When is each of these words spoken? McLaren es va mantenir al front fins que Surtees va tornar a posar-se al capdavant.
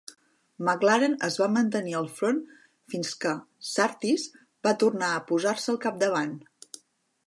McLaren 0.69 1.11
es 1.27 1.37
va 1.41 1.49
mantenir 1.57 1.93
al 1.99 2.09
front 2.21 2.41
fins 2.95 3.13
que 3.25 3.37
Surtees 3.75 4.27
va 4.69 4.77
tornar 4.85 5.15
a 5.19 5.23
posar-se 5.33 5.75
al 5.77 5.83
capdavant. 5.89 6.39